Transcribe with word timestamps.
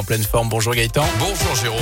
en 0.00 0.04
pleine 0.04 0.24
forme. 0.24 0.48
Bonjour 0.48 0.74
Gaëtan. 0.74 1.04
Bonjour 1.18 1.54
Jérôme. 1.56 1.80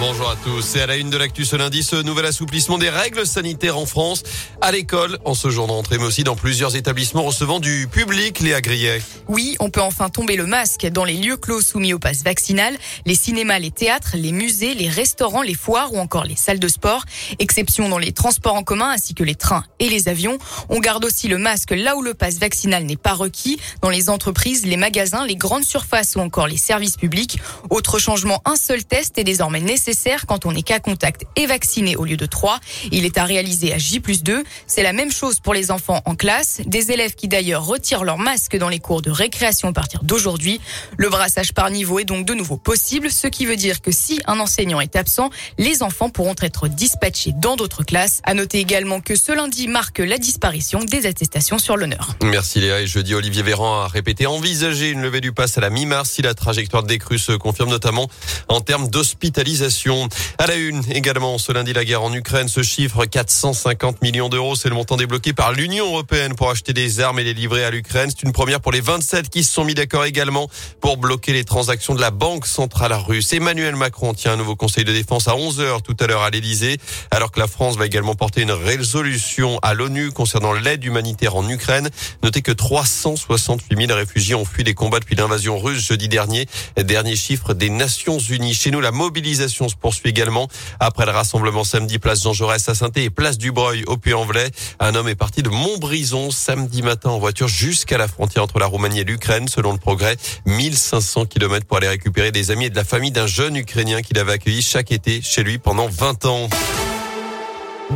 Bonjour 0.00 0.28
à 0.28 0.34
tous. 0.42 0.62
C'est 0.62 0.80
à 0.80 0.86
la 0.86 0.96
une 0.96 1.08
de 1.08 1.16
l'actu 1.16 1.44
ce 1.44 1.54
lundi, 1.54 1.84
ce 1.84 1.94
nouvel 1.94 2.26
assouplissement 2.26 2.78
des 2.78 2.88
règles 2.88 3.24
sanitaires 3.26 3.78
en 3.78 3.86
France, 3.86 4.24
à 4.60 4.72
l'école, 4.72 5.18
en 5.24 5.34
ce 5.34 5.50
jour 5.50 5.68
d'entrée, 5.68 5.98
mais 5.98 6.04
aussi 6.04 6.24
dans 6.24 6.34
plusieurs 6.34 6.74
établissements 6.74 7.22
recevant 7.22 7.60
du 7.60 7.86
public, 7.86 8.40
les 8.40 8.60
Grillet. 8.60 9.00
Oui, 9.28 9.56
on 9.60 9.70
peut 9.70 9.82
enfin 9.82 10.08
tomber 10.08 10.34
le 10.36 10.46
masque 10.46 10.86
dans 10.86 11.04
les 11.04 11.14
lieux 11.14 11.36
clos 11.36 11.60
soumis 11.60 11.92
au 11.92 12.00
pass 12.00 12.24
vaccinal, 12.24 12.76
les 13.06 13.14
cinémas, 13.14 13.58
les 13.58 13.70
théâtres, 13.70 14.12
les 14.14 14.32
musées, 14.32 14.74
les 14.74 14.88
restaurants, 14.88 15.42
les 15.42 15.54
foires 15.54 15.92
ou 15.92 15.98
encore 15.98 16.24
les 16.24 16.36
salles 16.36 16.58
de 16.58 16.68
sport. 16.68 17.04
Exception 17.38 17.88
dans 17.88 17.98
les 17.98 18.12
transports 18.12 18.54
en 18.54 18.64
commun 18.64 18.90
ainsi 18.90 19.14
que 19.14 19.22
les 19.22 19.36
trains 19.36 19.64
et 19.78 19.88
les 19.88 20.08
avions. 20.08 20.38
On 20.70 20.80
garde 20.80 21.04
aussi 21.04 21.28
le 21.28 21.38
masque 21.38 21.70
là 21.70 21.96
où 21.96 22.02
le 22.02 22.14
pass 22.14 22.38
vaccinal 22.38 22.84
n'est 22.84 22.96
pas 22.96 23.12
requis, 23.12 23.60
dans 23.80 23.90
les 23.90 24.10
entreprises, 24.10 24.66
les 24.66 24.76
magasins, 24.76 25.24
les 25.24 25.36
grandes 25.36 25.64
surfaces 25.64 26.16
ou 26.16 26.20
encore 26.20 26.48
les 26.48 26.56
services 26.56 26.96
publics. 26.96 27.38
Autre 27.68 27.98
changement, 27.98 28.40
un 28.44 28.56
seul 28.56 28.84
test 28.84 29.18
est 29.18 29.24
désormais 29.24 29.60
nécessaire 29.60 30.26
quand 30.26 30.46
on 30.46 30.54
est 30.54 30.62
cas 30.62 30.80
contact 30.80 31.24
et 31.36 31.46
vacciné 31.46 31.96
au 31.96 32.04
lieu 32.04 32.16
de 32.16 32.26
trois. 32.26 32.58
Il 32.90 33.04
est 33.04 33.18
à 33.18 33.24
réaliser 33.24 33.72
à 33.72 33.78
J 33.78 34.00
plus 34.00 34.22
2. 34.22 34.42
C'est 34.66 34.82
la 34.82 34.92
même 34.92 35.12
chose 35.12 35.40
pour 35.40 35.52
les 35.52 35.70
enfants 35.70 36.00
en 36.06 36.14
classe, 36.14 36.60
des 36.64 36.92
élèves 36.92 37.14
qui 37.14 37.28
d'ailleurs 37.28 37.66
retirent 37.66 38.04
leur 38.04 38.18
masque 38.18 38.56
dans 38.56 38.68
les 38.68 38.78
cours 38.80 39.02
de 39.02 39.10
récréation 39.10 39.68
à 39.68 39.72
partir 39.72 40.02
d'aujourd'hui. 40.02 40.60
Le 40.96 41.08
brassage 41.08 41.52
par 41.52 41.70
niveau 41.70 41.98
est 41.98 42.04
donc 42.04 42.24
de 42.26 42.34
nouveau 42.34 42.56
possible, 42.56 43.10
ce 43.10 43.26
qui 43.26 43.46
veut 43.46 43.56
dire 43.56 43.80
que 43.80 43.92
si 43.92 44.20
un 44.26 44.40
enseignant 44.40 44.80
est 44.80 44.96
absent, 44.96 45.30
les 45.58 45.82
enfants 45.82 46.08
pourront 46.08 46.36
être 46.40 46.68
dispatchés 46.68 47.32
dans 47.36 47.56
d'autres 47.56 47.82
classes. 47.82 48.20
À 48.24 48.34
noter 48.34 48.58
également 48.58 49.00
que 49.00 49.16
ce 49.16 49.32
lundi 49.32 49.68
marque 49.68 49.98
la 49.98 50.18
disparition 50.18 50.84
des 50.84 51.06
attestations 51.06 51.58
sur 51.58 51.76
l'honneur. 51.76 52.14
Merci 52.22 52.60
Léa. 52.60 52.80
Et 52.80 52.86
jeudi, 52.86 53.14
Olivier 53.14 53.42
Véran 53.42 53.82
a 53.82 53.88
répété 53.88 54.26
envisager 54.26 54.90
une 54.90 55.02
levée 55.02 55.20
du 55.20 55.32
pass 55.32 55.58
à 55.58 55.60
la 55.60 55.70
mi-mars 55.70 56.10
si 56.10 56.22
la 56.22 56.34
trajectoire 56.34 56.82
décrue 56.82 57.18
se 57.18 57.32
confirme 57.50 57.70
notamment 57.70 58.08
en 58.46 58.60
termes 58.60 58.88
d'hospitalisation. 58.88 60.08
À 60.38 60.46
la 60.46 60.54
une, 60.54 60.84
également, 60.92 61.36
ce 61.36 61.50
lundi, 61.50 61.72
la 61.72 61.84
guerre 61.84 62.04
en 62.04 62.12
Ukraine, 62.12 62.46
ce 62.46 62.62
chiffre 62.62 63.06
450 63.06 64.02
millions 64.02 64.28
d'euros, 64.28 64.54
c'est 64.54 64.68
le 64.68 64.76
montant 64.76 64.96
débloqué 64.96 65.32
par 65.32 65.50
l'Union 65.50 65.86
européenne 65.86 66.36
pour 66.36 66.48
acheter 66.48 66.72
des 66.72 67.00
armes 67.00 67.18
et 67.18 67.24
les 67.24 67.34
livrer 67.34 67.64
à 67.64 67.70
l'Ukraine. 67.72 68.08
C'est 68.08 68.22
une 68.22 68.32
première 68.32 68.60
pour 68.60 68.70
les 68.70 68.80
27 68.80 69.30
qui 69.30 69.42
se 69.42 69.52
sont 69.52 69.64
mis 69.64 69.74
d'accord 69.74 70.04
également 70.04 70.48
pour 70.80 70.96
bloquer 70.96 71.32
les 71.32 71.42
transactions 71.42 71.96
de 71.96 72.00
la 72.00 72.12
Banque 72.12 72.46
centrale 72.46 72.92
russe. 72.92 73.32
Emmanuel 73.32 73.74
Macron 73.74 74.14
tient 74.14 74.34
un 74.34 74.36
nouveau 74.36 74.54
conseil 74.54 74.84
de 74.84 74.92
défense 74.92 75.26
à 75.26 75.34
11 75.34 75.58
heures 75.58 75.82
tout 75.82 75.96
à 75.98 76.06
l'heure 76.06 76.22
à 76.22 76.30
l'Elysée, 76.30 76.78
alors 77.10 77.32
que 77.32 77.40
la 77.40 77.48
France 77.48 77.76
va 77.76 77.86
également 77.86 78.14
porter 78.14 78.42
une 78.42 78.52
résolution 78.52 79.58
à 79.62 79.74
l'ONU 79.74 80.12
concernant 80.12 80.52
l'aide 80.52 80.84
humanitaire 80.84 81.34
en 81.34 81.48
Ukraine. 81.48 81.90
Notez 82.22 82.42
que 82.42 82.52
368 82.52 83.86
000 83.88 83.98
réfugiés 83.98 84.36
ont 84.36 84.44
fui 84.44 84.62
les 84.62 84.74
combats 84.74 85.00
depuis 85.00 85.16
l'invasion 85.16 85.58
russe 85.58 85.84
jeudi 85.84 86.06
dernier. 86.06 86.46
Dernier 86.76 87.16
chiffre 87.16 87.29
des 87.54 87.70
Nations 87.70 88.18
Unies. 88.18 88.54
Chez 88.54 88.70
nous, 88.70 88.80
la 88.80 88.90
mobilisation 88.90 89.68
se 89.68 89.76
poursuit 89.76 90.10
également. 90.10 90.48
Après 90.80 91.06
le 91.06 91.12
rassemblement 91.12 91.62
samedi, 91.62 91.98
place 91.98 92.22
Jean 92.22 92.32
Jaurès 92.32 92.68
à 92.68 92.74
saint 92.74 92.90
et 92.96 93.08
place 93.08 93.38
du 93.38 93.52
Breuil 93.52 93.84
au 93.86 93.96
Puy-en-Velay, 93.96 94.50
un 94.80 94.94
homme 94.96 95.08
est 95.08 95.14
parti 95.14 95.42
de 95.42 95.48
Montbrison 95.48 96.30
samedi 96.30 96.82
matin 96.82 97.10
en 97.10 97.18
voiture 97.18 97.46
jusqu'à 97.46 97.98
la 97.98 98.08
frontière 98.08 98.42
entre 98.42 98.58
la 98.58 98.66
Roumanie 98.66 99.00
et 99.00 99.04
l'Ukraine. 99.04 99.46
Selon 99.46 99.72
le 99.72 99.78
progrès, 99.78 100.16
1500 100.46 101.26
km 101.26 101.66
pour 101.66 101.76
aller 101.76 101.88
récupérer 101.88 102.32
des 102.32 102.50
amis 102.50 102.64
et 102.64 102.70
de 102.70 102.76
la 102.76 102.84
famille 102.84 103.12
d'un 103.12 103.28
jeune 103.28 103.56
Ukrainien 103.56 104.02
qu'il 104.02 104.18
avait 104.18 104.32
accueilli 104.32 104.62
chaque 104.62 104.90
été 104.90 105.22
chez 105.22 105.44
lui 105.44 105.58
pendant 105.58 105.86
20 105.86 106.24
ans. 106.24 106.48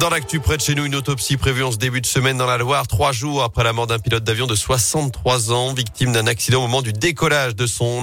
Dans 0.01 0.11
l'actu 0.11 0.41
près 0.41 0.57
de 0.57 0.61
chez 0.61 0.75
nous, 0.75 0.85
une 0.87 0.97
autopsie 0.97 1.37
prévue 1.37 1.63
en 1.63 1.71
ce 1.71 1.77
début 1.77 2.01
de 2.01 2.07
semaine 2.07 2.37
dans 2.37 2.47
la 2.47 2.59
Loire, 2.59 2.89
trois 2.89 3.13
jours 3.13 3.45
après 3.45 3.63
la 3.63 3.73
mort 3.73 3.87
d'un 3.87 4.01
pilote 4.01 4.25
d'avion 4.25 4.49
de 4.49 4.57
63 4.57 5.53
ans, 5.53 5.73
victime 5.73 6.13
d'un 6.13 6.27
accident 6.27 6.59
au 6.59 6.63
moment 6.63 6.83
du 6.83 6.93
décollage 6.93 7.55
de 7.55 7.65
son 7.69 8.03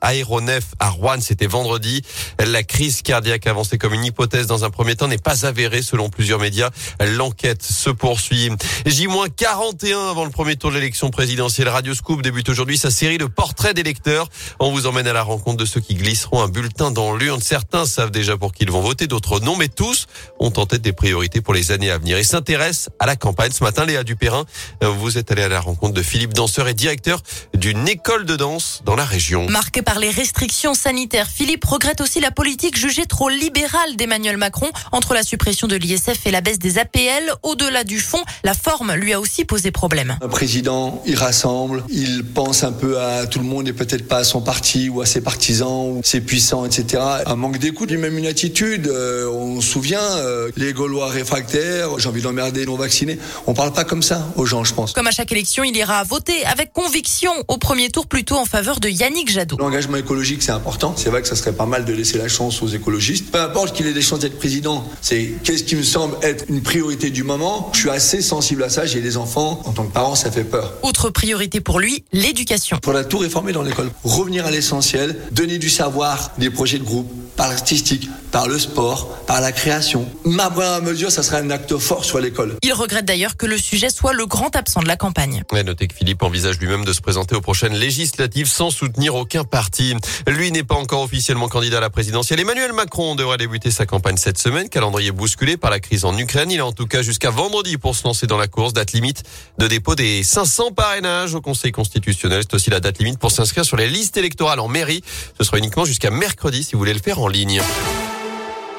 aéronef 0.00 0.64
à 0.78 0.88
Rouen. 0.88 1.20
C'était 1.20 1.46
vendredi. 1.46 2.00
La 2.38 2.62
crise 2.62 3.02
cardiaque 3.02 3.46
avancée 3.46 3.76
comme 3.76 3.92
une 3.92 4.06
hypothèse 4.06 4.46
dans 4.46 4.64
un 4.64 4.70
premier 4.70 4.96
temps 4.96 5.08
n'est 5.08 5.18
pas 5.18 5.44
avérée 5.44 5.82
selon 5.82 6.08
plusieurs 6.08 6.40
médias. 6.40 6.70
L'enquête 7.00 7.62
se 7.62 7.90
poursuit. 7.90 8.50
J-41 8.86 10.10
avant 10.10 10.24
le 10.24 10.30
premier 10.30 10.56
tour 10.56 10.70
de 10.70 10.76
l'élection 10.76 11.10
présidentielle. 11.10 11.68
Radio 11.68 11.92
Scoop 11.92 12.22
débute 12.22 12.48
aujourd'hui 12.48 12.78
sa 12.78 12.90
série 12.90 13.18
de 13.18 13.26
portraits 13.26 13.76
d'électeurs. 13.76 14.30
On 14.58 14.70
vous 14.70 14.86
emmène 14.86 15.06
à 15.06 15.12
la 15.12 15.22
rencontre 15.22 15.58
de 15.58 15.66
ceux 15.66 15.80
qui 15.80 15.96
glisseront 15.96 16.42
un 16.42 16.48
bulletin 16.48 16.90
dans 16.92 17.14
l'urne. 17.14 17.42
Certains 17.42 17.84
savent 17.84 18.10
déjà 18.10 18.38
pour 18.38 18.54
qui 18.54 18.64
ils 18.64 18.70
vont 18.70 18.80
voter, 18.80 19.06
d'autres 19.06 19.38
non, 19.40 19.54
mais 19.54 19.68
tous 19.68 20.06
ont 20.40 20.52
en 20.56 20.64
tête 20.64 20.80
des 20.80 20.94
priorités 20.94 21.25
pour 21.42 21.54
les 21.54 21.72
années 21.72 21.90
à 21.90 21.98
venir. 21.98 22.18
Il 22.18 22.24
s'intéresse 22.24 22.88
à 22.98 23.06
la 23.06 23.16
campagne. 23.16 23.50
Ce 23.52 23.62
matin, 23.62 23.84
Léa 23.84 24.04
Dupérin, 24.04 24.44
euh, 24.82 24.88
vous 24.88 25.18
êtes 25.18 25.30
allé 25.30 25.42
à 25.42 25.48
la 25.48 25.60
rencontre 25.60 25.94
de 25.94 26.02
Philippe 26.02 26.32
Danseur 26.34 26.68
et 26.68 26.74
directeur 26.74 27.20
d'une 27.54 27.88
école 27.88 28.24
de 28.24 28.36
danse 28.36 28.82
dans 28.84 28.96
la 28.96 29.04
région. 29.04 29.46
Marqué 29.48 29.82
par 29.82 29.98
les 29.98 30.10
restrictions 30.10 30.74
sanitaires, 30.74 31.28
Philippe 31.28 31.64
regrette 31.64 32.00
aussi 32.00 32.20
la 32.20 32.30
politique 32.30 32.76
jugée 32.78 33.06
trop 33.06 33.28
libérale 33.28 33.96
d'Emmanuel 33.96 34.36
Macron 34.36 34.68
entre 34.92 35.14
la 35.14 35.22
suppression 35.22 35.66
de 35.66 35.76
l'ISF 35.76 36.26
et 36.26 36.30
la 36.30 36.40
baisse 36.40 36.58
des 36.58 36.78
APL. 36.78 37.32
Au-delà 37.42 37.84
du 37.84 37.98
fond, 37.98 38.22
la 38.44 38.54
forme 38.54 38.94
lui 38.94 39.12
a 39.12 39.20
aussi 39.20 39.44
posé 39.44 39.70
problème. 39.70 40.16
Un 40.22 40.28
président, 40.28 41.02
il 41.06 41.16
rassemble, 41.16 41.84
il 41.88 42.24
pense 42.24 42.64
un 42.64 42.72
peu 42.72 43.00
à 43.00 43.26
tout 43.26 43.38
le 43.38 43.44
monde 43.44 43.68
et 43.68 43.72
peut-être 43.72 44.06
pas 44.06 44.18
à 44.18 44.24
son 44.24 44.40
parti 44.40 44.88
ou 44.88 45.00
à 45.00 45.06
ses 45.06 45.20
partisans 45.20 45.96
ou 45.96 46.00
ses 46.04 46.20
puissants, 46.20 46.64
etc. 46.64 47.02
Un 47.26 47.36
manque 47.36 47.58
d'écoute, 47.58 47.90
même 47.92 48.18
une 48.18 48.26
attitude. 48.26 48.86
Euh, 48.86 49.28
on 49.30 49.60
se 49.60 49.68
souvient, 49.68 50.00
euh, 50.00 50.50
les 50.56 50.72
Gaulois 50.72 51.10
réfractaires, 51.16 51.98
j'ai 51.98 52.08
envie 52.08 52.22
d'emmerder 52.22 52.60
les 52.60 52.66
non 52.66 52.76
vaccinés. 52.76 53.18
On 53.46 53.54
parle 53.54 53.72
pas 53.72 53.84
comme 53.84 54.02
ça 54.02 54.26
aux 54.36 54.46
gens, 54.46 54.64
je 54.64 54.74
pense. 54.74 54.92
Comme 54.92 55.06
à 55.06 55.10
chaque 55.10 55.32
élection, 55.32 55.64
il 55.64 55.76
ira 55.76 56.02
voter 56.04 56.44
avec 56.46 56.72
conviction 56.72 57.32
au 57.48 57.58
premier 57.58 57.90
tour 57.90 58.06
plutôt 58.06 58.36
en 58.36 58.44
faveur 58.44 58.80
de 58.80 58.88
Yannick 58.88 59.30
Jadot. 59.30 59.56
L'engagement 59.58 59.96
écologique, 59.96 60.42
c'est 60.42 60.52
important. 60.52 60.94
C'est 60.96 61.10
vrai 61.10 61.22
que 61.22 61.28
ça 61.28 61.36
serait 61.36 61.52
pas 61.52 61.66
mal 61.66 61.84
de 61.84 61.92
laisser 61.92 62.18
la 62.18 62.28
chance 62.28 62.62
aux 62.62 62.68
écologistes. 62.68 63.30
Peu 63.30 63.40
importe 63.40 63.74
qu'il 63.74 63.86
ait 63.86 63.92
des 63.92 64.02
chances 64.02 64.20
d'être 64.20 64.38
président, 64.38 64.86
c'est 65.00 65.32
qu'est-ce 65.42 65.64
qui 65.64 65.76
me 65.76 65.82
semble 65.82 66.16
être 66.22 66.44
une 66.48 66.62
priorité 66.62 67.10
du 67.10 67.22
moment. 67.22 67.70
Je 67.72 67.80
suis 67.80 67.90
assez 67.90 68.22
sensible 68.22 68.62
à 68.62 68.68
ça. 68.68 68.86
J'ai 68.86 69.00
des 69.00 69.16
enfants. 69.16 69.60
En 69.64 69.72
tant 69.72 69.84
que 69.84 69.92
parent, 69.92 70.14
ça 70.14 70.30
fait 70.30 70.44
peur. 70.44 70.74
Autre 70.82 71.10
priorité 71.10 71.60
pour 71.60 71.80
lui, 71.80 72.04
l'éducation. 72.12 72.78
Pour 72.78 72.92
la 72.92 73.04
tout 73.04 73.18
réformer 73.18 73.52
dans 73.52 73.62
l'école. 73.62 73.90
Revenir 74.04 74.46
à 74.46 74.50
l'essentiel, 74.50 75.16
donner 75.32 75.58
du 75.58 75.70
savoir, 75.70 76.32
des 76.38 76.50
projets 76.50 76.78
de 76.78 76.84
groupe, 76.84 77.10
par 77.36 77.48
l'artistique, 77.48 78.08
par 78.32 78.48
le 78.48 78.58
sport, 78.58 79.08
par 79.26 79.40
la 79.40 79.52
création. 79.52 80.08
Ma 80.24 80.50
première 80.50 80.82
mesure, 80.82 81.10
ça 81.10 81.22
sera 81.22 81.38
un 81.38 81.50
acte 81.50 81.76
fort 81.78 82.04
sur 82.04 82.18
l'école. 82.18 82.56
Il 82.62 82.72
regrette 82.72 83.04
d'ailleurs 83.04 83.36
que 83.36 83.46
le 83.46 83.58
sujet 83.58 83.90
soit 83.90 84.12
le 84.12 84.26
grand 84.26 84.54
absent 84.56 84.80
de 84.80 84.88
la 84.88 84.96
campagne. 84.96 85.42
Ouais, 85.52 85.62
notez 85.62 85.86
que 85.88 85.94
Philippe 85.94 86.22
envisage 86.22 86.58
lui-même 86.58 86.84
de 86.84 86.92
se 86.92 87.00
présenter 87.00 87.34
aux 87.34 87.40
prochaines 87.40 87.74
législatives 87.74 88.48
sans 88.48 88.70
soutenir 88.70 89.14
aucun 89.14 89.44
parti. 89.44 89.94
Lui 90.26 90.50
n'est 90.50 90.64
pas 90.64 90.74
encore 90.74 91.02
officiellement 91.02 91.48
candidat 91.48 91.78
à 91.78 91.80
la 91.80 91.90
présidentielle. 91.90 92.40
Emmanuel 92.40 92.72
Macron 92.72 93.14
devrait 93.14 93.38
débuter 93.38 93.70
sa 93.70 93.86
campagne 93.86 94.16
cette 94.16 94.38
semaine, 94.38 94.68
calendrier 94.68 95.10
bousculé 95.10 95.56
par 95.56 95.70
la 95.70 95.80
crise 95.80 96.04
en 96.04 96.16
Ukraine. 96.16 96.50
Il 96.50 96.60
a 96.60 96.66
en 96.66 96.72
tout 96.72 96.86
cas 96.86 97.02
jusqu'à 97.02 97.30
vendredi 97.30 97.76
pour 97.76 97.94
se 97.94 98.04
lancer 98.04 98.26
dans 98.26 98.38
la 98.38 98.48
course, 98.48 98.72
date 98.72 98.92
limite 98.92 99.22
de 99.58 99.68
dépôt 99.68 99.94
des 99.94 100.22
500 100.22 100.72
parrainages 100.72 101.34
au 101.34 101.40
Conseil 101.40 101.72
constitutientiel. 101.72 102.42
C'est 102.42 102.54
aussi 102.54 102.70
la 102.70 102.80
date 102.80 102.98
limite 102.98 103.18
pour 103.18 103.30
s'inscrire 103.30 103.64
sur 103.64 103.76
les 103.76 103.88
listes 103.88 104.16
électorales 104.16 104.60
en 104.60 104.68
mairie. 104.68 105.02
Ce 105.38 105.44
sera 105.44 105.58
uniquement 105.58 105.84
jusqu'à 105.84 106.10
mercredi 106.10 106.64
si 106.64 106.72
vous 106.72 106.78
voulez 106.78 106.94
le 106.94 107.00
faire 107.00 107.20
en 107.20 107.25
ligne. 107.28 107.62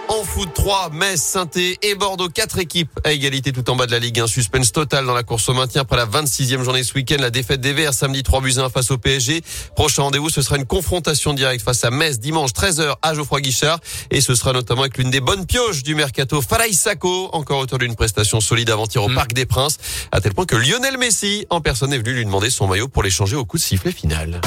En 0.09 0.23
foot 0.23 0.49
3, 0.53 0.91
Metz, 0.91 1.21
saint 1.21 1.49
et 1.55 1.95
Bordeaux, 1.95 2.29
quatre 2.29 2.59
équipes 2.59 2.97
à 3.03 3.11
égalité 3.11 3.51
tout 3.51 3.69
en 3.69 3.75
bas 3.75 3.87
de 3.87 3.91
la 3.91 3.99
Ligue. 3.99 4.21
Un 4.21 4.27
suspense 4.27 4.71
total 4.71 5.05
dans 5.05 5.13
la 5.13 5.23
course 5.23 5.49
au 5.49 5.53
maintien 5.53 5.81
après 5.81 5.97
la 5.97 6.05
26e 6.05 6.63
journée 6.63 6.83
ce 6.83 6.93
week-end. 6.93 7.17
La 7.19 7.29
défaite 7.29 7.59
des 7.59 7.73
Verts 7.73 7.93
samedi 7.93 8.23
3 8.23 8.39
buts 8.39 8.53
1 8.57 8.69
face 8.69 8.89
au 8.91 8.97
PSG. 8.97 9.41
Prochain 9.75 10.03
rendez-vous, 10.03 10.29
ce 10.29 10.41
sera 10.41 10.55
une 10.55 10.65
confrontation 10.65 11.33
directe 11.33 11.63
face 11.63 11.83
à 11.83 11.91
Metz 11.91 12.19
dimanche 12.19 12.51
13h 12.51 12.95
à 13.01 13.13
Geoffroy 13.13 13.41
Guichard. 13.41 13.79
Et 14.09 14.21
ce 14.21 14.33
sera 14.33 14.53
notamment 14.53 14.81
avec 14.81 14.97
l'une 14.97 15.11
des 15.11 15.21
bonnes 15.21 15.45
pioches 15.45 15.83
du 15.83 15.93
mercato, 15.93 16.41
Farai 16.41 16.71
Sako, 16.71 17.29
encore 17.33 17.59
autour 17.59 17.77
d'une 17.77 17.95
prestation 17.95 18.39
solide 18.39 18.69
avant-hier 18.69 19.03
au 19.03 19.09
mm. 19.09 19.15
Parc 19.15 19.33
des 19.33 19.45
Princes. 19.45 19.77
À 20.13 20.21
tel 20.21 20.33
point 20.33 20.45
que 20.45 20.55
Lionel 20.55 20.97
Messi 20.97 21.45
en 21.49 21.59
personne 21.59 21.91
est 21.91 21.97
venu 21.97 22.13
lui 22.13 22.23
demander 22.23 22.49
son 22.49 22.67
maillot 22.67 22.87
pour 22.87 23.03
l'échanger 23.03 23.35
au 23.35 23.43
coup 23.43 23.57
de 23.57 23.63
sifflet 23.63 23.91
final. 23.91 24.39